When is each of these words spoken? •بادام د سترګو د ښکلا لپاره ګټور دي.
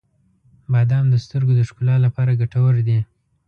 •بادام 0.71 1.05
د 1.09 1.15
سترګو 1.25 1.53
د 1.57 1.61
ښکلا 1.69 1.95
لپاره 2.05 2.37
ګټور 2.41 2.75
دي. 2.87 2.99